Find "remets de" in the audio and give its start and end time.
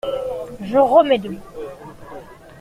0.79-1.29